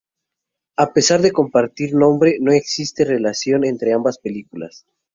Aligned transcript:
A 0.77 0.93
pesar 0.93 1.21
de 1.21 1.31
compartir 1.31 1.93
nombre, 1.93 2.39
no 2.41 2.51
existe 2.51 3.05
relación 3.05 3.63
entre 3.63 3.93
ambas 3.93 4.17
películas. 4.17 4.87